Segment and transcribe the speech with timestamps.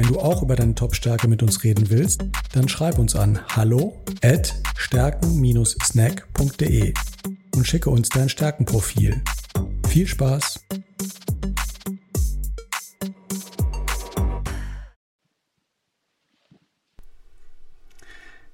[0.00, 2.24] Wenn du auch über deine Top-Stärke mit uns reden willst,
[2.54, 6.94] dann schreib uns an hallo at stärken-snack.de
[7.54, 9.20] und schicke uns dein Stärkenprofil.
[9.88, 10.64] Viel Spaß!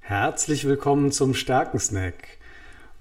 [0.01, 2.39] Herzlich willkommen zum Stärkensnack.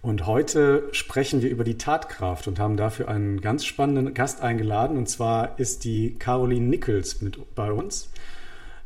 [0.03, 4.97] Und heute sprechen wir über die Tatkraft und haben dafür einen ganz spannenden Gast eingeladen.
[4.97, 8.11] Und zwar ist die Caroline Nichols mit bei uns.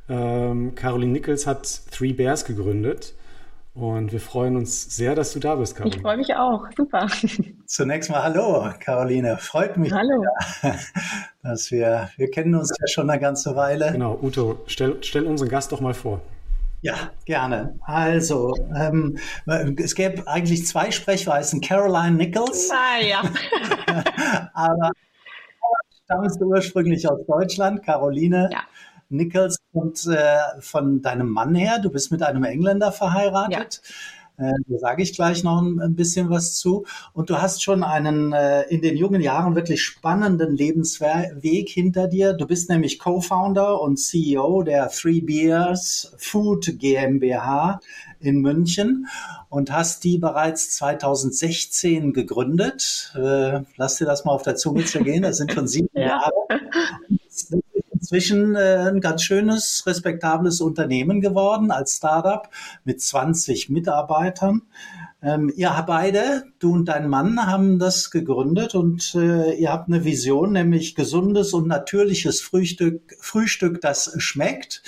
[0.10, 3.14] Ähm, Caroline Nichols hat Three Bears gegründet.
[3.76, 5.96] Und wir freuen uns sehr, dass du da bist, Caroline.
[5.96, 6.66] Ich freue mich auch.
[6.76, 7.08] Super.
[7.66, 9.38] Zunächst mal hallo, Caroline.
[9.38, 10.26] Freut mich, hallo.
[11.44, 13.92] dass wir, wir kennen uns ja schon eine ganze Weile.
[13.94, 16.20] Genau, Uto, stell, stell unseren Gast doch mal vor.
[16.82, 17.78] Ja, gerne.
[17.82, 19.18] Also, ähm,
[19.78, 21.62] es gäbe eigentlich zwei Sprechweisen.
[21.62, 22.70] Caroline Nichols.
[22.72, 23.22] Ah, ja.
[24.54, 24.92] Aber
[26.04, 28.50] stammst du ursprünglich aus Deutschland, Caroline.
[28.52, 28.64] Ja.
[29.10, 31.80] Nichols kommt äh, von deinem Mann her.
[31.80, 33.82] Du bist mit einem Engländer verheiratet.
[33.84, 33.94] Ja.
[34.40, 36.86] Äh, da sage ich gleich noch ein, bisschen was zu.
[37.14, 42.34] Und du hast schon einen äh, in den jungen Jahren wirklich spannenden Lebensweg hinter dir.
[42.34, 47.82] Du bist nämlich Co-Founder und CEO der Three Beers Food GmbH
[48.22, 49.08] in München
[49.50, 53.14] und hast die bereits 2016 gegründet.
[53.16, 55.24] Äh, lass dir das mal auf der Zunge zergehen.
[55.24, 56.08] Das sind schon sieben ja.
[56.08, 56.32] Jahre
[58.10, 62.50] inzwischen äh, ein ganz schönes, respektables Unternehmen geworden als Startup
[62.84, 64.64] mit 20 Mitarbeitern.
[65.22, 70.06] Ähm, ihr beide, du und dein Mann, haben das gegründet und äh, ihr habt eine
[70.06, 74.82] Vision, nämlich gesundes und natürliches Frühstück, Frühstück, das schmeckt.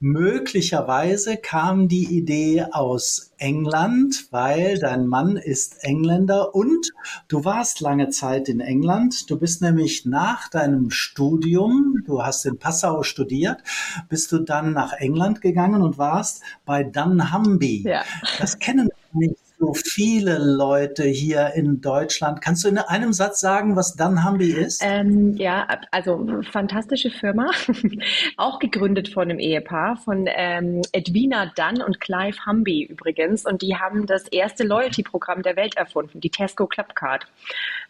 [0.00, 6.90] Möglicherweise kam die Idee aus England, weil dein Mann ist Engländer und
[7.28, 9.30] du warst lange Zeit in England.
[9.30, 13.62] Du bist nämlich nach deinem Studium, du hast in Passau studiert,
[14.08, 17.82] bist du dann nach England gegangen und warst bei Dunnhumby.
[17.86, 18.02] Ja.
[18.38, 22.40] Das kennen wir nicht so viele Leute hier in Deutschland.
[22.40, 24.82] Kannst du in einem Satz sagen, was Dunnhumby ist?
[24.84, 27.50] Ähm, ja, also fantastische Firma,
[28.36, 33.44] auch gegründet von einem Ehepaar, von ähm, Edwina Dunn und Clive Humby übrigens.
[33.44, 37.26] Und die haben das erste Loyalty-Programm der Welt erfunden, die Tesco Clubcard.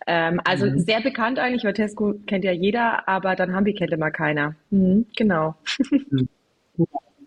[0.06, 0.78] Ähm, also mhm.
[0.80, 4.54] sehr bekannt eigentlich, weil Tesco kennt ja jeder, aber Dunnhumby kennt immer keiner.
[4.70, 5.54] Mhm, genau.
[6.10, 6.28] Mhm.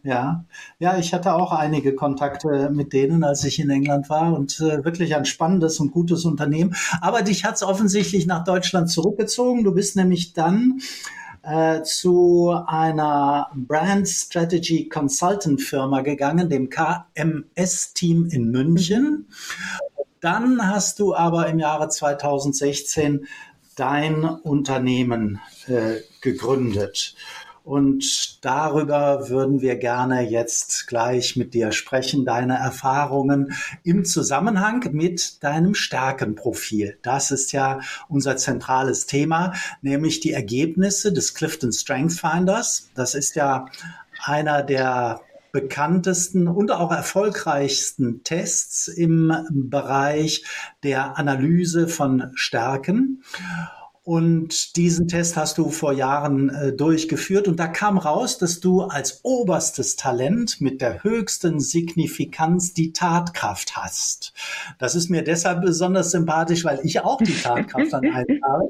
[0.03, 0.45] Ja,
[0.79, 4.83] ja, ich hatte auch einige Kontakte mit denen, als ich in England war und äh,
[4.83, 6.75] wirklich ein spannendes und gutes Unternehmen.
[7.01, 9.63] Aber dich hat es offensichtlich nach Deutschland zurückgezogen.
[9.63, 10.81] Du bist nämlich dann
[11.43, 19.27] äh, zu einer Brand Strategy Consultant Firma gegangen, dem KMS-Team in München.
[20.19, 23.27] Dann hast du aber im Jahre 2016
[23.75, 27.15] dein Unternehmen äh, gegründet.
[27.71, 35.41] Und darüber würden wir gerne jetzt gleich mit dir sprechen, deine Erfahrungen im Zusammenhang mit
[35.41, 36.97] deinem Stärkenprofil.
[37.01, 42.89] Das ist ja unser zentrales Thema, nämlich die Ergebnisse des Clifton Strength Finders.
[42.93, 43.67] Das ist ja
[44.21, 45.21] einer der
[45.53, 50.43] bekanntesten und auch erfolgreichsten Tests im Bereich
[50.83, 53.23] der Analyse von Stärken.
[54.11, 58.81] Und diesen Test hast du vor Jahren äh, durchgeführt und da kam raus, dass du
[58.81, 64.33] als oberstes Talent mit der höchsten Signifikanz die Tatkraft hast.
[64.79, 68.65] Das ist mir deshalb besonders sympathisch, weil ich auch die Tatkraft an einem habe.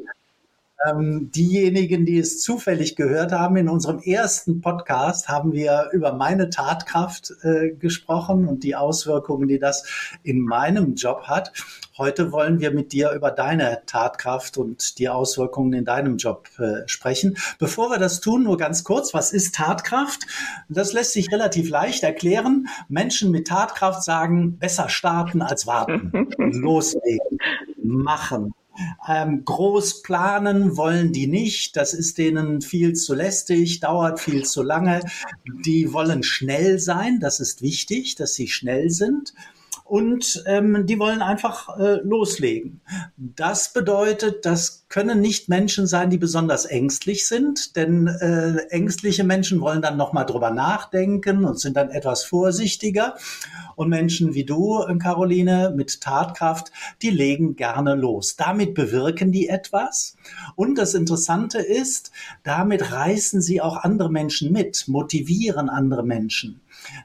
[0.88, 6.50] Ähm, diejenigen, die es zufällig gehört haben, in unserem ersten Podcast haben wir über meine
[6.50, 11.52] Tatkraft äh, gesprochen und die Auswirkungen, die das in meinem Job hat.
[11.98, 16.88] Heute wollen wir mit dir über deine Tatkraft und die Auswirkungen in deinem Job äh,
[16.88, 17.38] sprechen.
[17.60, 20.26] Bevor wir das tun, nur ganz kurz, was ist Tatkraft?
[20.68, 22.68] Das lässt sich relativ leicht erklären.
[22.90, 26.30] Menschen mit Tatkraft sagen, besser starten als warten.
[26.38, 27.38] Loslegen,
[27.84, 28.56] machen,
[29.08, 31.76] ähm, groß planen wollen die nicht.
[31.78, 35.02] Das ist denen viel zu lästig, dauert viel zu lange.
[35.66, 37.20] Die wollen schnell sein.
[37.20, 39.34] Das ist wichtig, dass sie schnell sind.
[39.92, 42.80] Und ähm, die wollen einfach äh, loslegen.
[43.18, 49.60] Das bedeutet, das können nicht Menschen sein, die besonders ängstlich sind, denn äh, ängstliche Menschen
[49.60, 53.18] wollen dann nochmal drüber nachdenken und sind dann etwas vorsichtiger.
[53.76, 56.72] Und Menschen wie du, Caroline, mit Tatkraft,
[57.02, 58.38] die legen gerne los.
[58.38, 60.16] Damit bewirken die etwas.
[60.56, 62.12] Und das Interessante ist,
[62.44, 66.62] damit reißen sie auch andere Menschen mit, motivieren andere Menschen.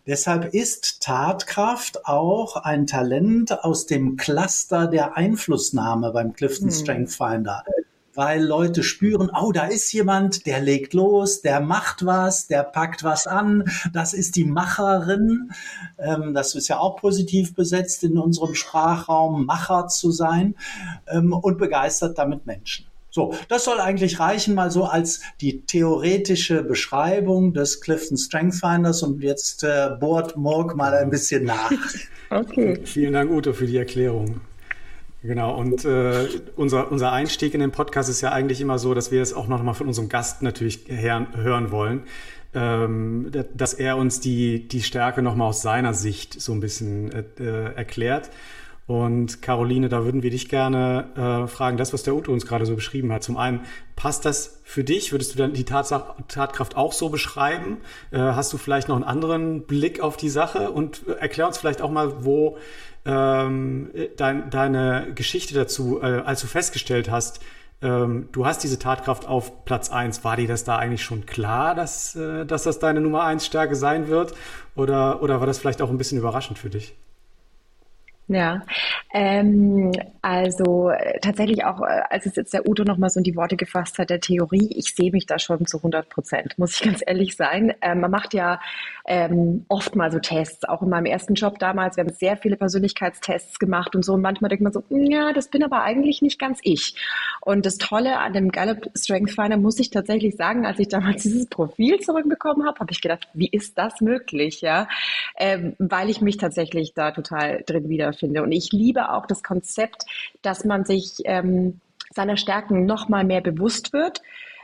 [0.06, 6.74] Deshalb ist Tatkraft auch ein Talent aus dem Cluster der Einflussnahme beim Clifton hm.
[6.74, 7.64] Strength Finder
[8.16, 13.04] weil Leute spüren, oh, da ist jemand, der legt los, der macht was, der packt
[13.04, 15.52] was an, das ist die Macherin.
[15.98, 20.56] Ähm, das ist ja auch positiv besetzt in unserem Sprachraum, Macher zu sein
[21.06, 22.86] ähm, und begeistert damit Menschen.
[23.16, 29.02] So, das soll eigentlich reichen, mal so als die theoretische Beschreibung des Clifton Strength Finders
[29.02, 31.72] und jetzt äh, bohrt Morg mal ein bisschen nach.
[32.30, 32.78] okay.
[32.84, 34.42] Vielen Dank, Ute, für die Erklärung.
[35.22, 39.10] Genau, und äh, unser, unser Einstieg in den Podcast ist ja eigentlich immer so, dass
[39.10, 42.02] wir es auch noch mal von unserem Gast natürlich her hören wollen,
[42.52, 47.10] ähm, dass er uns die, die Stärke noch mal aus seiner Sicht so ein bisschen
[47.12, 48.28] äh, erklärt.
[48.86, 52.66] Und Caroline, da würden wir dich gerne äh, fragen, das, was der Uto uns gerade
[52.66, 53.24] so beschrieben hat.
[53.24, 53.62] Zum einen,
[53.96, 55.10] passt das für dich?
[55.10, 57.78] Würdest du dann die Tatsache, Tatkraft auch so beschreiben?
[58.12, 60.70] Äh, hast du vielleicht noch einen anderen Blick auf die Sache?
[60.70, 62.58] Und äh, erklär uns vielleicht auch mal, wo
[63.04, 67.40] ähm, dein, deine Geschichte dazu, äh, als du festgestellt hast,
[67.82, 70.22] ähm, du hast diese Tatkraft auf Platz eins.
[70.22, 73.74] War dir das da eigentlich schon klar, dass, äh, dass das deine Nummer eins Stärke
[73.74, 74.32] sein wird?
[74.76, 76.94] Oder, oder war das vielleicht auch ein bisschen überraschend für dich?
[78.28, 78.62] Ja,
[79.14, 83.36] ähm, also äh, tatsächlich auch, äh, als es jetzt der Udo nochmal so in die
[83.36, 86.82] Worte gefasst hat, der Theorie, ich sehe mich da schon zu 100 Prozent, muss ich
[86.84, 87.72] ganz ehrlich sein.
[87.82, 88.60] Ähm, man macht ja
[89.06, 92.56] ähm, oft mal so Tests, auch in meinem ersten Job damals, wir haben sehr viele
[92.56, 96.20] Persönlichkeitstests gemacht und so und manchmal denkt man so, hm, ja, das bin aber eigentlich
[96.20, 96.96] nicht ganz ich.
[97.42, 101.22] Und das Tolle an dem Gallup Strength Finder muss ich tatsächlich sagen, als ich damals
[101.22, 104.88] dieses Profil zurückbekommen habe, habe ich gedacht, wie ist das möglich, ja,
[105.36, 108.42] ähm, weil ich mich tatsächlich da total drin wieder finde.
[108.42, 110.04] Und ich liebe auch das Konzept,
[110.42, 111.80] dass man sich ähm,
[112.14, 114.22] seiner Stärken noch mal mehr bewusst wird.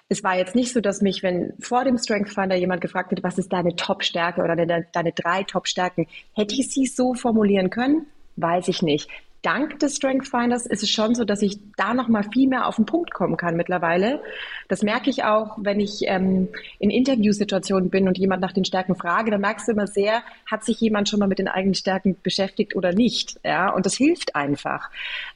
[0.09, 3.23] Es war jetzt nicht so, dass mich, wenn vor dem Strength Finder jemand gefragt hätte,
[3.23, 8.07] was ist deine Top-Stärke oder deine, deine drei Top-Stärken, hätte ich sie so formulieren können?
[8.37, 9.09] Weiß ich nicht
[9.43, 12.67] dank des Strength Finders ist es schon so, dass ich da noch mal viel mehr
[12.67, 14.23] auf den Punkt kommen kann mittlerweile.
[14.69, 16.49] Das merke ich auch, wenn ich ähm,
[16.79, 20.65] in Interviewsituationen bin und jemand nach den Stärken frage, dann merkst du immer sehr, hat
[20.65, 23.41] sich jemand schon mal mit den eigenen Stärken beschäftigt oder nicht.
[23.45, 24.91] Ja, und das hilft einfach,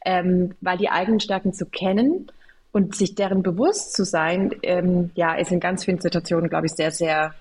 [0.04, 2.30] ähm, weil die eigenen Stärken zu kennen
[2.72, 6.72] und sich deren bewusst zu sein, ähm, ja, ist in ganz vielen Situationen, glaube ich,
[6.72, 7.34] sehr, sehr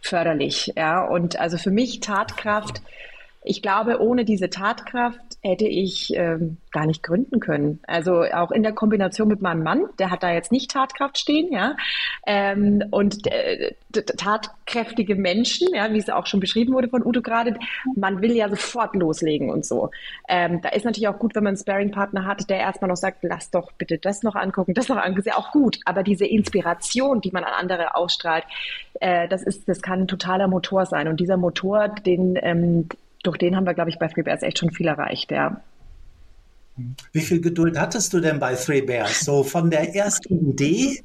[0.00, 0.72] förderlich.
[0.76, 2.82] Ja, und also für mich Tatkraft
[3.44, 7.78] ich glaube, ohne diese Tatkraft hätte ich ähm, gar nicht gründen können.
[7.86, 11.52] Also auch in der Kombination mit meinem Mann, der hat da jetzt nicht Tatkraft stehen,
[11.52, 11.76] ja.
[12.26, 17.56] Ähm, und äh, tatkräftige Menschen, ja, wie es auch schon beschrieben wurde von Udo gerade,
[17.94, 19.90] man will ja sofort loslegen und so.
[20.28, 23.18] Ähm, da ist natürlich auch gut, wenn man einen Sparing-Partner hat, der erstmal noch sagt,
[23.22, 25.78] lass doch bitte das noch angucken, das noch angucken, ist ja auch gut.
[25.84, 28.44] Aber diese Inspiration, die man an andere ausstrahlt,
[29.00, 31.06] äh, das ist, das kann ein totaler Motor sein.
[31.06, 32.88] Und dieser Motor, den ähm,
[33.26, 35.60] durch den haben wir, glaube ich, bei Three Bears echt schon viel erreicht, ja.
[37.12, 39.20] Wie viel Geduld hattest du denn bei Three Bears?
[39.20, 41.04] So von der ersten Idee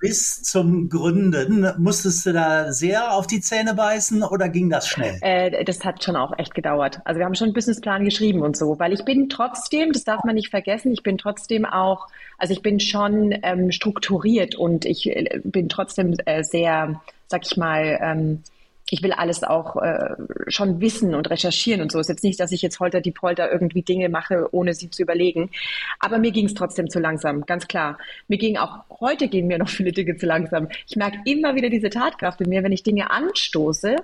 [0.00, 5.18] bis zum Gründen, musstest du da sehr auf die Zähne beißen oder ging das schnell?
[5.20, 7.00] Äh, das hat schon auch echt gedauert.
[7.04, 10.24] Also wir haben schon einen Businessplan geschrieben und so, weil ich bin trotzdem, das darf
[10.24, 15.06] man nicht vergessen, ich bin trotzdem auch, also ich bin schon ähm, strukturiert und ich
[15.06, 18.42] äh, bin trotzdem äh, sehr, sag ich mal, ähm,
[18.90, 20.16] ich will alles auch äh,
[20.48, 21.98] schon wissen und recherchieren und so.
[21.98, 25.02] Ist jetzt nicht, dass ich jetzt holter die Polter irgendwie Dinge mache, ohne sie zu
[25.02, 25.50] überlegen.
[25.98, 27.98] Aber mir ging es trotzdem zu langsam, ganz klar.
[28.28, 30.68] Mir ging auch heute gehen mir noch viele Dinge zu langsam.
[30.88, 33.96] Ich merke immer wieder diese Tatkraft in mir, wenn ich Dinge anstoße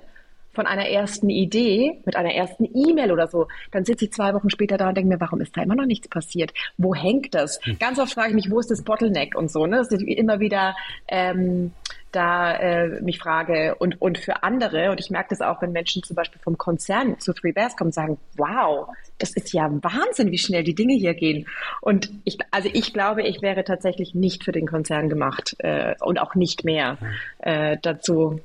[0.57, 4.49] von einer ersten Idee, mit einer ersten E-Mail oder so, dann sitze ich zwei Wochen
[4.49, 6.51] später da und denke mir, warum ist da immer noch nichts passiert?
[6.79, 7.59] Wo hängt das?
[7.63, 7.77] Hm.
[7.77, 9.67] Ganz oft frage ich mich, wo ist das Bottleneck und so.
[9.67, 9.77] Ne?
[9.77, 10.75] Das ist immer wieder
[11.09, 11.73] ähm,
[12.11, 16.03] da äh, mich frage und, und für andere, und ich merke das auch, wenn Menschen
[16.03, 18.87] zum Beispiel vom Konzern zu Three Bears kommen und sagen, wow,
[19.17, 21.47] das ist ja Wahnsinn, wie schnell die Dinge hier gehen.
[21.81, 26.19] Und ich, also ich glaube, ich wäre tatsächlich nicht für den Konzern gemacht äh, und
[26.19, 26.97] auch nicht mehr
[27.39, 28.41] äh, dazu.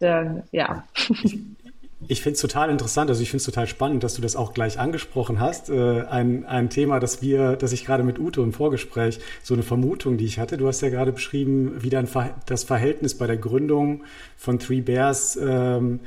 [0.00, 0.84] Ja.
[1.61, 1.61] Ich
[2.08, 4.78] finde es total interessant, also ich finde es total spannend, dass du das auch gleich
[4.78, 5.70] angesprochen hast.
[5.70, 9.62] Äh, ein, ein Thema, das wir, das ich gerade mit Ute im Vorgespräch, so eine
[9.62, 10.56] Vermutung, die ich hatte.
[10.56, 12.08] Du hast ja gerade beschrieben, wie dann
[12.46, 14.02] das Verhältnis bei der Gründung
[14.36, 16.00] von Three Bears ähm,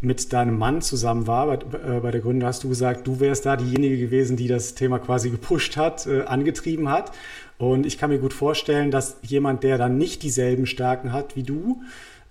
[0.00, 3.46] mit deinem Mann zusammen war bei, äh, bei der Gründung, hast du gesagt, du wärst
[3.46, 7.12] da diejenige gewesen, die das Thema quasi gepusht hat, äh, angetrieben hat.
[7.58, 11.42] Und ich kann mir gut vorstellen, dass jemand, der dann nicht dieselben Stärken hat wie
[11.42, 11.82] du,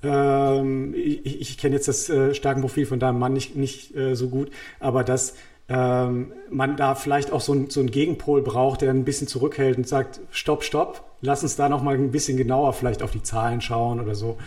[0.04, 4.30] ähm, ich, ich kenne jetzt das äh, Stärkenprofil von deinem Mann nicht, nicht äh, so
[4.30, 5.36] gut, aber dass
[5.70, 9.78] ähm, man da vielleicht auch so, ein, so einen Gegenpol braucht, der ein bisschen zurückhält
[9.78, 13.24] und sagt, stopp, stopp, lass uns da noch mal ein bisschen genauer vielleicht auf die
[13.24, 14.38] Zahlen schauen oder so.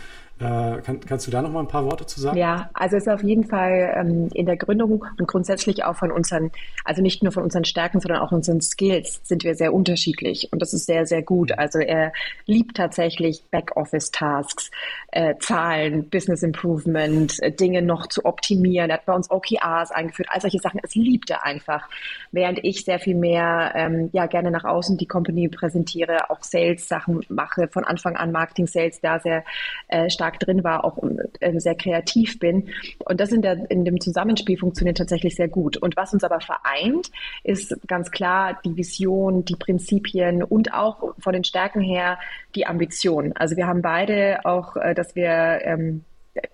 [0.41, 2.35] Äh, kann, kannst du da noch mal ein paar Worte zu sagen?
[2.35, 6.11] Ja, also es ist auf jeden Fall ähm, in der Gründung und grundsätzlich auch von
[6.11, 6.51] unseren,
[6.83, 10.59] also nicht nur von unseren Stärken, sondern auch unseren Skills sind wir sehr unterschiedlich und
[10.59, 11.51] das ist sehr, sehr gut.
[11.59, 12.11] Also er
[12.47, 14.71] liebt tatsächlich Backoffice-Tasks,
[15.11, 18.89] äh, Zahlen, Business Improvement, äh, Dinge noch zu optimieren.
[18.89, 20.79] Er hat bei uns OKRs eingeführt, all solche Sachen.
[20.81, 21.87] Es liebt er einfach.
[22.31, 27.21] Während ich sehr viel mehr ähm, ja gerne nach außen die Company präsentiere, auch Sales-Sachen
[27.29, 29.43] mache, von Anfang an Marketing-Sales da sehr
[29.87, 30.97] äh, stark stark drin war, auch
[31.39, 32.69] äh, sehr kreativ bin.
[33.05, 35.77] Und das in, der, in dem Zusammenspiel funktioniert tatsächlich sehr gut.
[35.77, 37.11] Und was uns aber vereint,
[37.43, 42.17] ist ganz klar die Vision, die Prinzipien und auch von den Stärken her
[42.55, 43.33] die Ambition.
[43.35, 46.03] Also wir haben beide auch, äh, dass wir ähm,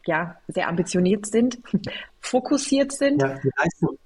[0.05, 1.59] ja, sehr ambitioniert sind,
[2.19, 3.21] fokussiert sind.
[3.21, 3.97] Ja, die, Leistung,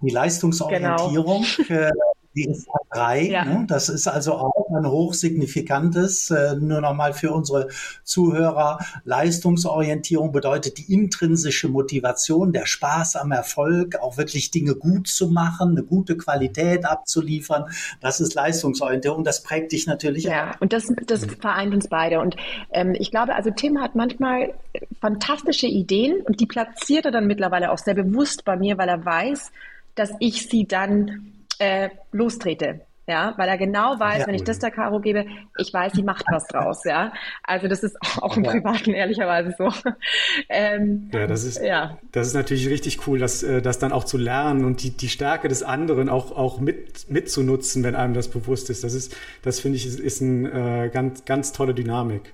[0.00, 1.44] die Leistungsorientierung.
[1.68, 1.92] Genau.
[2.34, 3.22] Die ist drei.
[3.22, 3.44] Ja.
[3.44, 3.64] Ne?
[3.68, 6.30] Das ist also auch ein hochsignifikantes.
[6.30, 7.68] Äh, nur nochmal für unsere
[8.04, 8.78] Zuhörer.
[9.04, 15.72] Leistungsorientierung bedeutet die intrinsische Motivation, der Spaß am Erfolg, auch wirklich Dinge gut zu machen,
[15.72, 17.66] eine gute Qualität abzuliefern.
[18.00, 19.24] Das ist Leistungsorientierung.
[19.24, 20.24] Das prägt dich natürlich.
[20.24, 20.60] Ja, auch.
[20.60, 22.20] und das, das vereint uns beide.
[22.20, 22.36] Und
[22.70, 24.54] ähm, ich glaube, also Tim hat manchmal
[25.00, 29.04] fantastische Ideen und die platziert er dann mittlerweile auch sehr bewusst bei mir, weil er
[29.04, 29.52] weiß,
[29.94, 31.32] dass ich sie dann
[31.62, 32.80] äh, lostrete.
[33.08, 34.26] Ja, weil er genau weiß, ja.
[34.28, 35.26] wenn ich das der Caro gebe,
[35.58, 37.12] ich weiß, sie macht was draus, ja.
[37.42, 39.72] Also das ist auch im Privaten ehrlicherweise so.
[40.48, 41.98] Ähm, ja, das ist, ja.
[42.12, 45.08] das ist natürlich richtig cool, das, äh, das dann auch zu lernen und die, die
[45.08, 48.84] Stärke des anderen auch, auch mit, mitzunutzen, wenn einem das bewusst ist.
[48.84, 52.32] Das ist, das finde ich, ist, ist eine äh, ganz, ganz tolle Dynamik.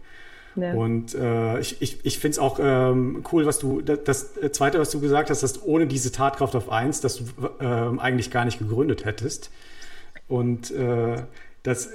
[0.60, 0.74] Ja.
[0.74, 4.78] Und äh, ich, ich, ich finde es auch ähm, cool, was du, das, das, Zweite,
[4.78, 7.24] was du gesagt hast, dass ohne diese Tatkraft auf eins, dass du
[7.60, 7.64] äh,
[7.98, 9.50] eigentlich gar nicht gegründet hättest.
[10.28, 11.22] Und äh,
[11.62, 11.90] das,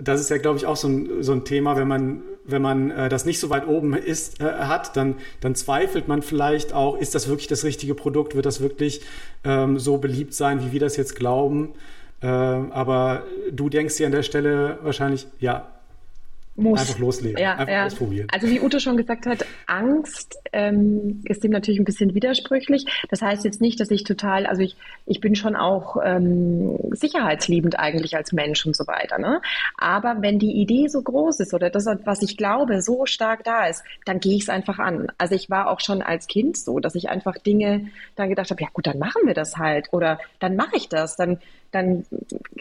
[0.00, 2.90] das ist ja, glaube ich, auch so ein, so ein Thema, wenn man, wenn man
[2.90, 6.96] äh, das nicht so weit oben ist, äh, hat, dann, dann zweifelt man vielleicht auch,
[6.98, 9.02] ist das wirklich das richtige Produkt, wird das wirklich
[9.44, 11.70] ähm, so beliebt sein, wie wir das jetzt glauben.
[12.22, 15.71] Äh, aber du denkst dir an der Stelle wahrscheinlich, ja,
[16.56, 16.80] muss.
[16.80, 17.86] Einfach loslegen, ja, einfach ja.
[17.86, 18.28] ausprobieren.
[18.30, 22.84] Also wie Ute schon gesagt hat, Angst ähm, ist dem natürlich ein bisschen widersprüchlich.
[23.10, 27.78] Das heißt jetzt nicht, dass ich total, also ich, ich bin schon auch ähm, sicherheitsliebend
[27.78, 29.18] eigentlich als Mensch und so weiter.
[29.18, 29.40] Ne?
[29.78, 33.66] Aber wenn die Idee so groß ist oder das, was ich glaube, so stark da
[33.66, 35.08] ist, dann gehe ich es einfach an.
[35.18, 38.62] Also ich war auch schon als Kind so, dass ich einfach Dinge dann gedacht habe,
[38.62, 41.38] ja gut, dann machen wir das halt oder dann mache ich das, dann
[41.72, 42.04] dann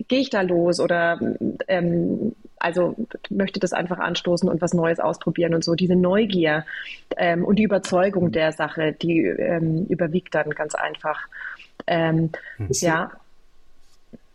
[0.07, 1.19] gehe ich da los oder
[1.67, 2.95] ähm, also
[3.29, 5.75] möchte das einfach anstoßen und was Neues ausprobieren und so.
[5.75, 6.65] Diese Neugier
[7.17, 11.27] ähm, und die Überzeugung der Sache, die ähm, überwiegt dann ganz einfach.
[11.87, 12.31] Ähm,
[12.69, 13.11] ja.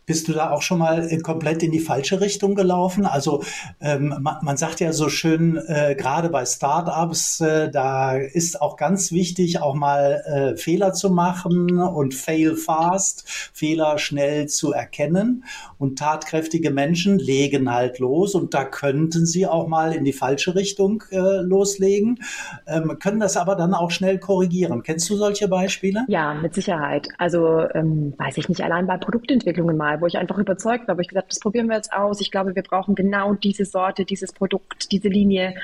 [0.06, 3.06] Bist du da auch schon mal äh, komplett in die falsche Richtung gelaufen?
[3.06, 3.42] Also
[3.80, 8.76] ähm, man, man, sagt ja so schön, äh, gerade bei Startups, äh, da ist auch
[8.76, 15.42] ganz wichtig, auch mal äh, Fehler zu machen und fail fast, Fehler schnell zu erkennen.
[15.76, 20.54] Und tatkräftige Menschen legen halt los und da könnten sie auch mal in die falsche
[20.54, 22.20] Richtung äh, loslegen,
[22.68, 24.84] ähm, können das aber dann auch schnell korrigieren.
[24.84, 26.04] Kennst du solche Beispiele?
[26.06, 27.08] Ja, mit Sicherheit.
[27.18, 31.00] Also ähm, weiß ich nicht, allein bei Produktentwicklungen mal wo ich einfach überzeugt war, wo
[31.00, 32.20] ich gesagt das probieren wir jetzt aus.
[32.20, 35.54] Ich glaube, wir brauchen genau diese Sorte, dieses Produkt, diese Linie.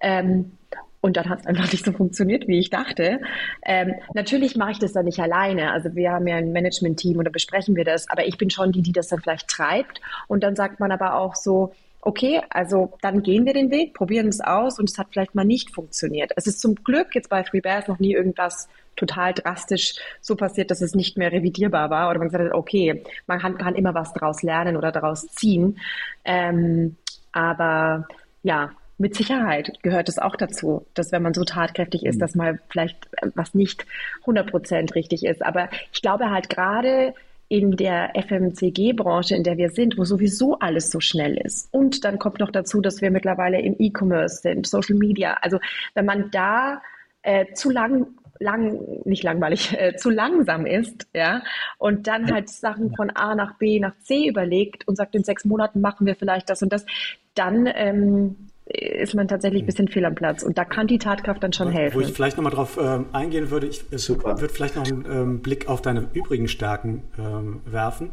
[0.00, 0.52] Ähm,
[1.00, 3.20] und dann hat es einfach nicht so funktioniert, wie ich dachte.
[3.64, 5.72] Ähm, natürlich mache ich das dann nicht alleine.
[5.72, 8.08] Also wir haben ja ein Management-Team und da besprechen wir das.
[8.10, 10.00] Aber ich bin schon die, die das dann vielleicht treibt.
[10.26, 11.72] Und dann sagt man aber auch so,
[12.08, 15.44] okay, also dann gehen wir den Weg, probieren es aus und es hat vielleicht mal
[15.44, 16.32] nicht funktioniert.
[16.36, 20.70] Es ist zum Glück jetzt bei Free Bears noch nie irgendwas total drastisch so passiert,
[20.70, 23.92] dass es nicht mehr revidierbar war oder man gesagt hat, okay, man kann, kann immer
[23.92, 25.78] was daraus lernen oder daraus ziehen.
[26.24, 26.96] Ähm,
[27.32, 28.08] aber
[28.42, 32.20] ja, mit Sicherheit gehört es auch dazu, dass wenn man so tatkräftig ist, mhm.
[32.20, 33.84] dass mal vielleicht was nicht
[34.22, 35.44] 100 Prozent richtig ist.
[35.44, 37.12] Aber ich glaube halt gerade
[37.48, 41.72] in der FMCG-Branche, in der wir sind, wo sowieso alles so schnell ist.
[41.72, 45.38] Und dann kommt noch dazu, dass wir mittlerweile im E-Commerce sind, Social Media.
[45.40, 45.58] Also
[45.94, 46.82] wenn man da
[47.22, 48.06] äh, zu lang
[48.40, 51.42] lang, nicht langweilig, äh, zu langsam ist, ja,
[51.78, 55.44] und dann halt Sachen von A nach B nach C überlegt und sagt, in sechs
[55.44, 56.86] Monaten machen wir vielleicht das und das,
[57.34, 60.42] dann ähm, ist man tatsächlich ein bisschen fehl am Platz.
[60.42, 61.96] Und da kann die Tatkraft dann schon helfen.
[61.96, 65.68] Wo ich vielleicht nochmal drauf ähm, eingehen würde, ich würde vielleicht noch einen ähm, Blick
[65.68, 68.10] auf deine übrigen Stärken ähm, werfen.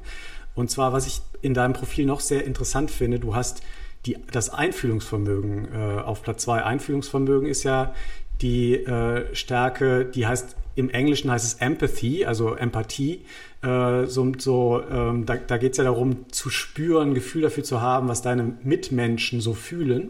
[0.53, 3.61] Und zwar, was ich in deinem Profil noch sehr interessant finde, du hast
[4.05, 6.63] die, das Einfühlungsvermögen äh, auf Platz zwei.
[6.63, 7.93] Einfühlungsvermögen ist ja
[8.41, 13.21] die äh, Stärke, die heißt im Englischen heißt es Empathy, also Empathie.
[13.61, 17.81] Äh, so, so ähm, da, da geht es ja darum, zu spüren, Gefühl dafür zu
[17.81, 20.09] haben, was deine Mitmenschen so fühlen.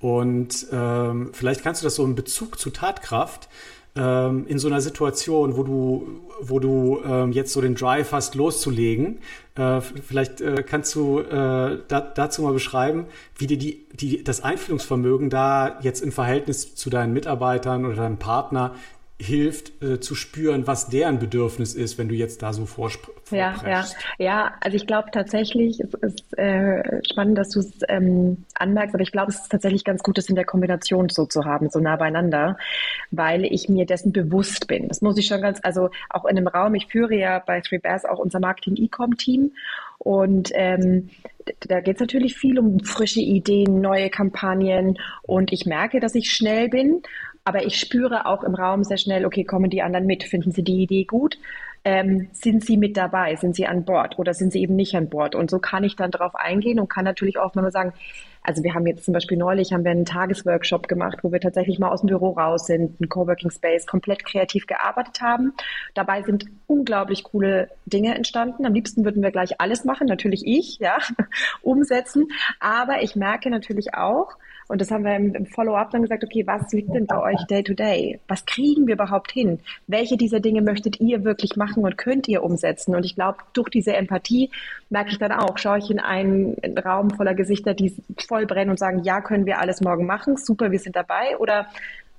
[0.00, 3.48] Und ähm, vielleicht kannst du das so in Bezug zu Tatkraft
[3.96, 8.34] ähm, in so einer Situation, wo du, wo du ähm, jetzt so den Drive hast,
[8.34, 9.18] loszulegen.
[9.56, 14.42] Äh, vielleicht äh, kannst du äh, da, dazu mal beschreiben, wie dir die, die, das
[14.42, 18.74] Einfühlungsvermögen da jetzt im Verhältnis zu deinen Mitarbeitern oder deinem Partner
[19.20, 23.32] hilft äh, zu spüren, was deren Bedürfnis ist, wenn du jetzt da so vorsprichst.
[23.32, 23.84] Ja, ja,
[24.18, 24.52] ja.
[24.60, 29.10] Also ich glaube tatsächlich, es ist äh, spannend, dass du es ähm, anmerkst, aber ich
[29.10, 31.96] glaube, es ist tatsächlich ganz gut, das in der Kombination so zu haben, so nah
[31.96, 32.56] beieinander,
[33.10, 34.86] weil ich mir dessen bewusst bin.
[34.88, 36.76] Das muss ich schon ganz, also auch in einem Raum.
[36.76, 39.50] Ich führe ja bei Three Bears auch unser Marketing E-Com Team
[39.98, 41.10] und ähm,
[41.66, 46.30] da geht es natürlich viel um frische Ideen, neue Kampagnen und ich merke, dass ich
[46.30, 47.02] schnell bin
[47.48, 50.22] aber ich spüre auch im Raum sehr schnell, okay, kommen die anderen mit?
[50.22, 51.38] Finden sie die Idee gut?
[51.82, 53.36] Ähm, sind sie mit dabei?
[53.36, 55.34] Sind sie an Bord oder sind sie eben nicht an Bord?
[55.34, 57.94] Und so kann ich dann darauf eingehen und kann natürlich auch mal sagen,
[58.42, 61.78] also wir haben jetzt zum Beispiel neulich haben wir einen Tagesworkshop gemacht, wo wir tatsächlich
[61.78, 65.54] mal aus dem Büro raus sind, ein Coworking Space, komplett kreativ gearbeitet haben.
[65.94, 68.66] Dabei sind unglaublich coole Dinge entstanden.
[68.66, 70.98] Am liebsten würden wir gleich alles machen, natürlich ich, ja,
[71.62, 72.28] umsetzen.
[72.60, 74.36] Aber ich merke natürlich auch,
[74.68, 77.62] und das haben wir im, Follow-up dann gesagt, okay, was liegt denn bei euch day
[77.62, 78.20] to day?
[78.28, 79.60] Was kriegen wir überhaupt hin?
[79.86, 82.94] Welche dieser Dinge möchtet ihr wirklich machen und könnt ihr umsetzen?
[82.94, 84.50] Und ich glaube, durch diese Empathie
[84.90, 87.94] merke ich dann auch, schaue ich in einen Raum voller Gesichter, die
[88.28, 91.66] voll brennen und sagen, ja, können wir alles morgen machen, super, wir sind dabei oder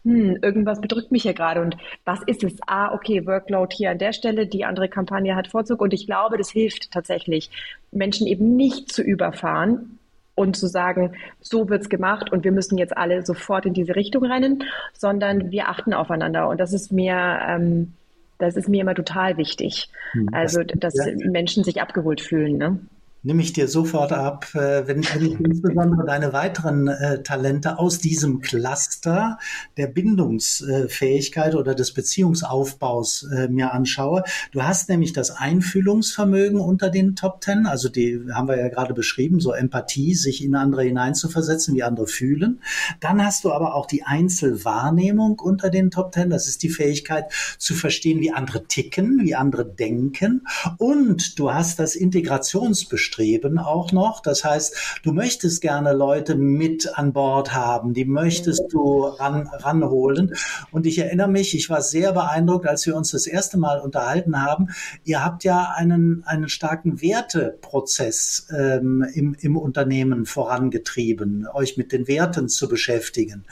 [0.04, 2.56] hm, irgendwas bedrückt mich hier gerade und was ist es?
[2.66, 6.38] Ah, okay, Workload hier an der Stelle, die andere Kampagne hat Vorzug und ich glaube,
[6.38, 7.52] das hilft tatsächlich,
[7.92, 9.99] Menschen eben nicht zu überfahren,
[10.40, 14.24] und zu sagen, so wird's gemacht und wir müssen jetzt alle sofort in diese Richtung
[14.24, 16.48] rennen, sondern wir achten aufeinainander.
[16.48, 17.94] Und das ist mir, ähm,
[18.38, 19.90] das ist mir immer total wichtig.
[20.14, 21.14] Hm, also, dass ja.
[21.30, 22.58] Menschen sich abgeholt fühlen.
[22.58, 22.80] Ne?
[23.22, 28.00] Nehme ich dir sofort ab, äh, wenn, wenn ich insbesondere deine weiteren äh, Talente aus
[28.00, 29.38] diesem Cluster
[29.76, 34.24] der Bindungsfähigkeit oder des Beziehungsaufbaus äh, mir anschaue.
[34.52, 38.94] Du hast nämlich das Einfühlungsvermögen unter den Top Ten, also die haben wir ja gerade
[38.94, 42.62] beschrieben, so Empathie, sich in andere hineinzuversetzen, wie andere fühlen.
[43.02, 46.30] Dann hast du aber auch die Einzelwahrnehmung unter den Top Ten.
[46.30, 47.26] Das ist die Fähigkeit
[47.58, 50.48] zu verstehen, wie andere ticken, wie andere denken.
[50.78, 54.22] Und du hast das Integrationsbestreben Streben auch noch.
[54.22, 60.36] Das heißt, du möchtest gerne Leute mit an Bord haben, die möchtest du ran, ranholen.
[60.72, 64.42] Und ich erinnere mich, ich war sehr beeindruckt, als wir uns das erste Mal unterhalten
[64.42, 64.70] haben.
[65.04, 72.08] Ihr habt ja einen, einen starken Werteprozess ähm, im, im Unternehmen vorangetrieben, euch mit den
[72.08, 73.46] Werten zu beschäftigen.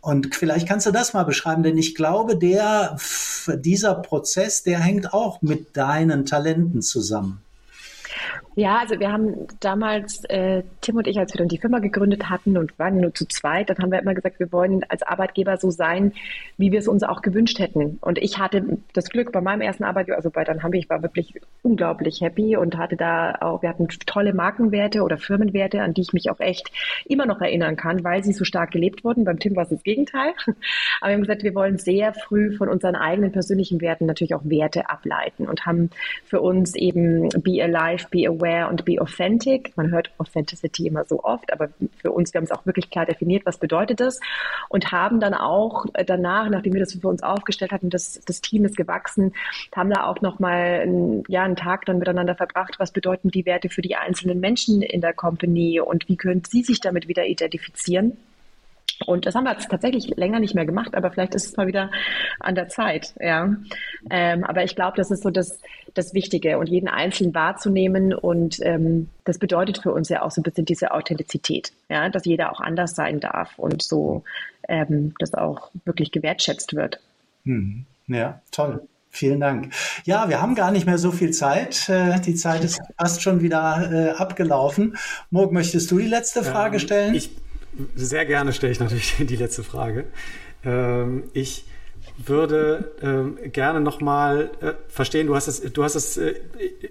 [0.00, 2.96] Und vielleicht kannst du das mal beschreiben, denn ich glaube, der,
[3.48, 7.42] dieser Prozess, der hängt auch mit deinen Talenten zusammen.
[8.54, 12.28] Ja, also wir haben damals, äh, Tim und ich, als wir dann die Firma gegründet
[12.28, 15.56] hatten und waren nur zu zweit, dann haben wir immer gesagt, wir wollen als Arbeitgeber
[15.56, 16.12] so sein,
[16.58, 17.96] wie wir es uns auch gewünscht hätten.
[18.02, 20.90] Und ich hatte das Glück bei meinem ersten Arbeitgeber, also bei Dann haben wir, ich
[20.90, 25.94] war wirklich unglaublich happy und hatte da auch, wir hatten tolle Markenwerte oder Firmenwerte, an
[25.94, 26.70] die ich mich auch echt
[27.06, 29.24] immer noch erinnern kann, weil sie so stark gelebt wurden.
[29.24, 30.34] Beim Tim war es das Gegenteil.
[31.00, 34.44] Aber wir haben gesagt, wir wollen sehr früh von unseren eigenen persönlichen Werten natürlich auch
[34.44, 35.88] Werte ableiten und haben
[36.26, 39.72] für uns eben Be Alive, Be Aware, aware und be authentic.
[39.76, 43.06] Man hört Authenticity immer so oft, aber für uns, wir haben es auch wirklich klar
[43.06, 44.20] definiert, was bedeutet das
[44.68, 48.64] und haben dann auch danach, nachdem wir das für uns aufgestellt hatten, das, das Team
[48.64, 49.32] ist gewachsen,
[49.74, 53.82] haben da auch nochmal ja, einen Tag dann miteinander verbracht, was bedeuten die Werte für
[53.82, 58.16] die einzelnen Menschen in der Company und wie können sie sich damit wieder identifizieren.
[59.06, 61.66] Und das haben wir jetzt tatsächlich länger nicht mehr gemacht, aber vielleicht ist es mal
[61.66, 61.90] wieder
[62.40, 63.54] an der Zeit, ja.
[64.10, 65.58] Ähm, aber ich glaube, das ist so das,
[65.94, 70.40] das Wichtige und jeden Einzelnen wahrzunehmen und ähm, das bedeutet für uns ja auch so
[70.40, 74.24] ein bisschen diese Authentizität, ja, dass jeder auch anders sein darf und so
[74.68, 77.00] ähm, das auch wirklich gewertschätzt wird.
[77.44, 77.86] Hm.
[78.06, 78.86] Ja, toll.
[79.14, 79.74] Vielen Dank.
[80.06, 81.86] Ja, wir haben gar nicht mehr so viel Zeit.
[81.90, 84.96] Äh, die Zeit ist fast schon wieder äh, abgelaufen.
[85.30, 87.14] Morg, möchtest du die letzte Frage ähm, stellen?
[87.14, 87.30] Ich
[87.94, 90.04] sehr gerne stelle ich natürlich die letzte Frage.
[90.64, 91.64] Ähm, ich
[92.18, 96.34] würde ähm, gerne nochmal äh, verstehen, du hast das, du hast das, äh,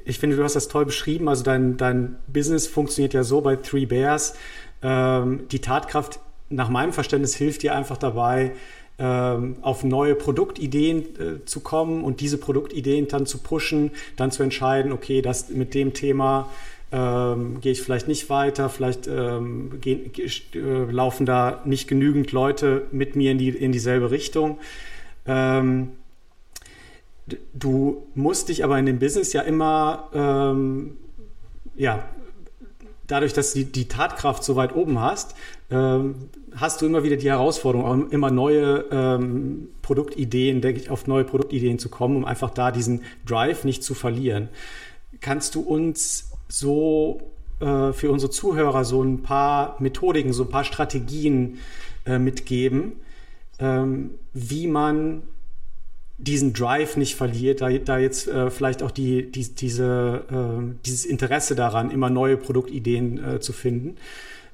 [0.06, 1.30] ich finde, du hast das toll beschrieben.
[1.30, 4.36] Also dein, dein Business funktioniert ja so bei Three Bears.
[4.82, 8.52] ähm, die Tatkraft nach meinem Verständnis hilft dir einfach dabei,
[8.98, 14.92] auf neue Produktideen äh, zu kommen und diese Produktideen dann zu pushen, dann zu entscheiden,
[14.92, 16.52] okay, das mit dem Thema
[16.92, 20.12] ähm, gehe ich vielleicht nicht weiter, vielleicht ähm, gehen,
[20.54, 24.60] äh, laufen da nicht genügend Leute mit mir in, die, in dieselbe Richtung.
[25.26, 25.94] Ähm,
[27.54, 30.98] du musst dich aber in dem Business ja immer, ähm,
[31.76, 32.04] ja,
[33.08, 35.36] dadurch, dass du die, die Tatkraft so weit oben hast,
[35.70, 36.16] ähm,
[36.56, 41.80] hast du immer wieder die Herausforderung, immer neue ähm, Produktideen, denke ich, auf neue Produktideen
[41.80, 44.50] zu kommen, um einfach da diesen Drive nicht zu verlieren.
[45.22, 47.22] Kannst du uns so
[47.60, 51.60] äh, für unsere Zuhörer so ein paar Methodiken, so ein paar Strategien
[52.06, 52.94] äh, mitgeben,
[53.60, 55.24] ähm, wie man
[56.18, 61.06] diesen Drive nicht verliert, da, da jetzt äh, vielleicht auch die, die, diese, äh, dieses
[61.06, 63.98] Interesse daran, immer neue Produktideen äh, zu finden,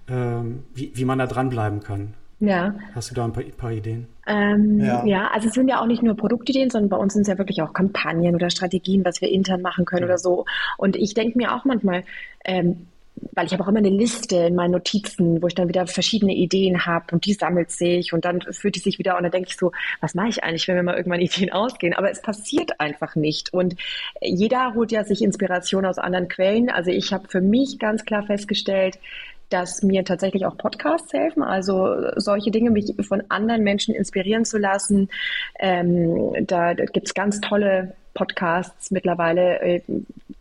[0.07, 2.13] ähm, wie, wie man da dranbleiben kann.
[2.39, 2.75] Ja.
[2.93, 4.07] Hast du da ein paar, paar Ideen?
[4.27, 5.05] Ähm, ja.
[5.05, 5.27] ja.
[5.33, 7.61] also es sind ja auch nicht nur Produktideen, sondern bei uns sind es ja wirklich
[7.61, 10.07] auch Kampagnen oder Strategien, was wir intern machen können ja.
[10.07, 10.45] oder so.
[10.77, 12.03] Und ich denke mir auch manchmal,
[12.43, 12.87] ähm,
[13.33, 16.35] weil ich habe auch immer eine Liste in meinen Notizen, wo ich dann wieder verschiedene
[16.35, 19.49] Ideen habe und die sammelt sich und dann führt die sich wieder und dann denke
[19.49, 21.93] ich so, was mache ich eigentlich, wenn mir mal irgendwann Ideen ausgehen?
[21.93, 23.75] Aber es passiert einfach nicht und
[24.21, 26.69] jeder holt ja sich Inspiration aus anderen Quellen.
[26.69, 28.99] Also ich habe für mich ganz klar festgestellt,
[29.49, 34.57] dass mir tatsächlich auch Podcasts helfen, also solche Dinge, mich von anderen Menschen inspirieren zu
[34.57, 35.09] lassen.
[35.59, 39.61] Ähm, da, da gibt es ganz tolle Podcasts mittlerweile.
[39.61, 39.81] Äh,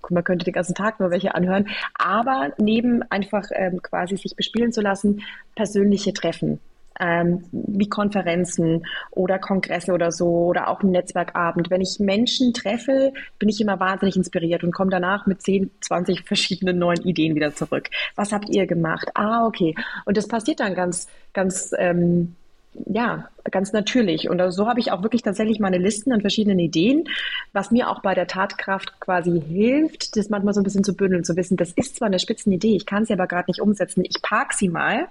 [0.09, 1.69] man könnte den ganzen Tag nur welche anhören.
[1.95, 5.23] Aber neben einfach ähm, quasi sich bespielen zu lassen,
[5.55, 6.61] persönliche Treffen
[7.01, 11.71] ähm, wie Konferenzen oder Kongresse oder so oder auch ein Netzwerkabend.
[11.71, 16.23] Wenn ich Menschen treffe, bin ich immer wahnsinnig inspiriert und komme danach mit 10, 20
[16.23, 17.91] verschiedenen neuen Ideen wieder zurück.
[18.15, 19.09] Was habt ihr gemacht?
[19.15, 19.75] Ah, okay.
[20.05, 22.37] Und das passiert dann ganz, ganz, ähm,
[22.85, 24.29] ja, ganz natürlich.
[24.29, 27.09] Und so habe ich auch wirklich tatsächlich meine Listen an verschiedenen Ideen,
[27.53, 31.25] was mir auch bei der Tatkraft quasi hilft, das manchmal so ein bisschen zu bündeln,
[31.25, 34.05] zu wissen, das ist zwar eine Spitzenidee, ich kann sie aber gerade nicht umsetzen.
[34.05, 35.09] Ich park sie mal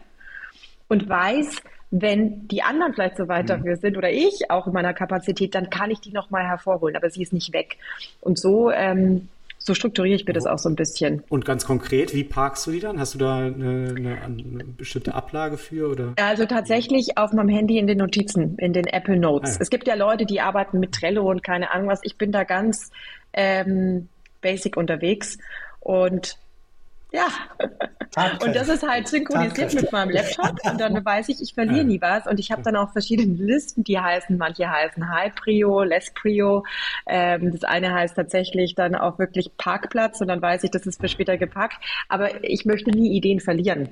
[0.88, 3.48] und weiß, wenn die anderen vielleicht so weit mhm.
[3.48, 7.10] dafür sind oder ich auch in meiner Kapazität, dann kann ich die nochmal hervorholen, aber
[7.10, 7.78] sie ist nicht weg.
[8.22, 9.30] Und so, ähm,
[9.66, 11.24] so strukturiere ich mir das auch so ein bisschen.
[11.30, 13.00] Und ganz konkret, wie parkst du die dann?
[13.00, 15.90] Hast du da eine, eine, eine bestimmte Ablage für?
[15.90, 16.14] Oder?
[16.18, 19.52] Also tatsächlich auf meinem Handy in den Notizen, in den Apple Notes.
[19.52, 19.62] Ah, ja.
[19.62, 22.00] Es gibt ja Leute, die arbeiten mit Trello und keine Ahnung was.
[22.04, 22.92] Ich bin da ganz
[23.34, 24.08] ähm,
[24.42, 25.40] basic unterwegs
[25.80, 26.38] und
[27.16, 27.28] ja.
[28.42, 32.02] Und das ist halt synchronisiert mit meinem Laptop und dann weiß ich, ich verliere nie
[32.02, 32.28] was.
[32.28, 36.64] Und ich habe dann auch verschiedene Listen, die heißen, manche heißen High Prio, Less Prio.
[37.08, 41.02] Ähm, das eine heißt tatsächlich dann auch wirklich Parkplatz und dann weiß ich, das ist
[41.02, 41.78] für später gepackt.
[42.08, 43.90] Aber ich möchte nie Ideen verlieren.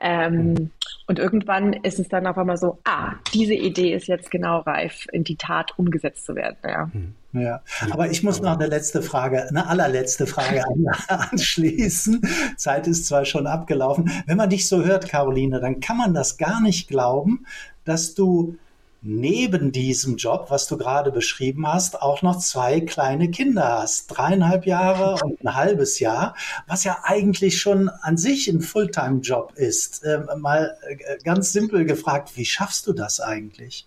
[0.00, 0.70] Ähm,
[1.06, 5.06] und irgendwann ist es dann auf einmal so, ah, diese Idee ist jetzt genau reif,
[5.12, 6.58] in die Tat umgesetzt zu werden.
[6.64, 6.90] Ja.
[6.92, 7.14] Hm.
[7.36, 10.64] Ja, aber ich muss noch eine letzte Frage, eine allerletzte Frage
[11.08, 12.22] anschließen.
[12.56, 14.10] Zeit ist zwar schon abgelaufen.
[14.26, 17.46] Wenn man dich so hört, Caroline, dann kann man das gar nicht glauben,
[17.84, 18.56] dass du
[19.02, 24.08] neben diesem Job, was du gerade beschrieben hast, auch noch zwei kleine Kinder hast.
[24.08, 26.34] Dreieinhalb Jahre und ein halbes Jahr,
[26.66, 30.02] was ja eigentlich schon an sich ein Fulltime-Job ist.
[30.04, 33.86] Ähm, mal äh, ganz simpel gefragt, wie schaffst du das eigentlich?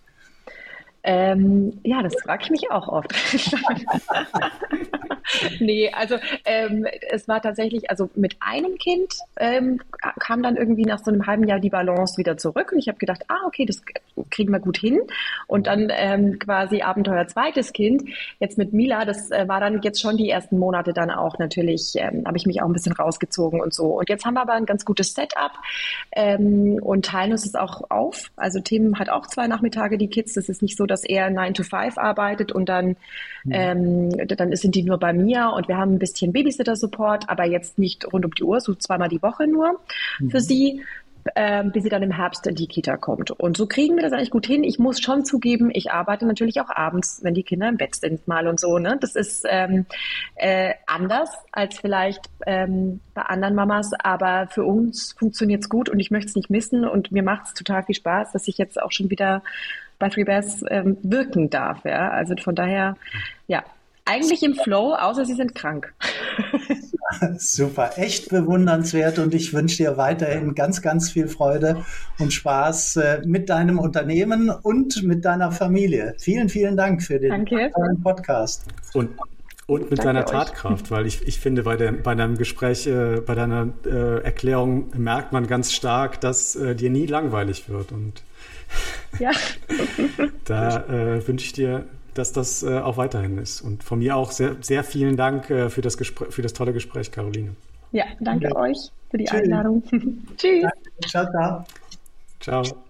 [1.12, 3.12] Ähm, ja, das frage ich mich auch oft.
[5.60, 6.16] nee, also
[6.46, 9.82] ähm, es war tatsächlich, also mit einem Kind ähm,
[10.20, 12.98] kam dann irgendwie nach so einem halben Jahr die Balance wieder zurück und ich habe
[12.98, 13.82] gedacht, ah, okay, das
[14.30, 15.02] kriegen wir gut hin.
[15.48, 18.04] Und dann ähm, quasi Abenteuer zweites Kind,
[18.40, 21.94] jetzt mit Mila, das äh, war dann jetzt schon die ersten Monate dann auch natürlich,
[21.96, 24.00] ähm, habe ich mich auch ein bisschen rausgezogen und so.
[24.00, 25.52] Und jetzt haben wir aber ein ganz gutes Setup
[26.12, 28.32] ähm, und teilen uns das auch auf.
[28.36, 30.34] Also Tim hat auch zwei Nachmittage die Kids.
[30.34, 32.96] Das ist nicht so, dass er 9 to 5 arbeitet und dann,
[33.44, 33.52] mhm.
[33.52, 37.78] ähm, dann sind die nur bei mir und wir haben ein bisschen Babysitter-Support, aber jetzt
[37.78, 39.80] nicht rund um die Uhr, so zweimal die Woche nur
[40.20, 40.30] mhm.
[40.32, 40.84] für sie.
[41.36, 43.30] Ähm, bis sie dann im Herbst in die Kita kommt.
[43.30, 44.64] Und so kriegen wir das eigentlich gut hin.
[44.64, 48.28] Ich muss schon zugeben, ich arbeite natürlich auch abends, wenn die Kinder im Bett sind
[48.28, 48.80] mal und so.
[48.80, 48.98] Ne?
[49.00, 49.86] Das ist ähm,
[50.36, 56.00] äh, anders als vielleicht ähm, bei anderen Mamas, aber für uns funktioniert es gut und
[56.00, 58.82] ich möchte es nicht missen und mir macht es total viel Spaß, dass ich jetzt
[58.82, 59.44] auch schon wieder
[60.00, 61.84] bei Three Bears ähm, wirken darf.
[61.84, 62.10] Ja?
[62.10, 62.96] Also von daher,
[63.48, 63.64] ja,
[64.10, 65.94] eigentlich im Flow, außer sie sind krank.
[67.38, 71.84] Super, echt bewundernswert und ich wünsche dir weiterhin ganz, ganz viel Freude
[72.18, 76.16] und Spaß äh, mit deinem Unternehmen und mit deiner Familie.
[76.20, 77.72] Vielen, vielen Dank für den Danke.
[78.04, 78.66] Podcast.
[78.94, 79.10] Und
[79.68, 83.36] Und mit deiner Tatkraft, weil ich, ich finde, bei, der, bei deinem Gespräch, äh, bei
[83.36, 87.92] deiner äh, Erklärung merkt man ganz stark, dass äh, dir nie langweilig wird.
[87.92, 88.24] Und
[89.20, 89.32] ja.
[90.46, 91.86] da äh, wünsche ich dir,
[92.20, 93.62] dass das äh, auch weiterhin ist.
[93.62, 97.12] Und von mir auch sehr, sehr vielen Dank äh, für, das für das tolle Gespräch,
[97.12, 97.56] Caroline.
[97.92, 98.56] Ja, danke ja.
[98.56, 99.42] euch für die Tschüss.
[99.42, 99.84] Einladung.
[100.38, 100.66] Tschüss.
[101.08, 101.66] Ciao, ciao.
[102.40, 102.89] Ciao.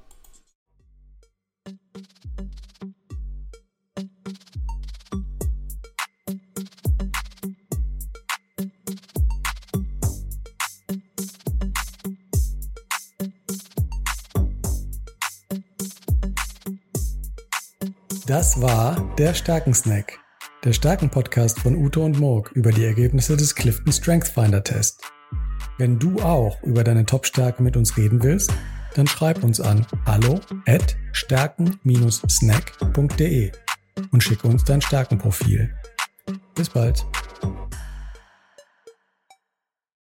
[18.29, 20.19] Das war der Stärkensnack,
[20.63, 25.01] der Stärken-Podcast von Ute und Morg über die Ergebnisse des Clifton Strength Finder Test.
[25.79, 28.53] Wenn du auch über deine Top-Stärke mit uns reden willst,
[28.93, 33.51] dann schreib uns an hallo at stärken-snack.de
[34.11, 35.73] und schicke uns dein Stärkenprofil.
[36.53, 37.03] Bis bald.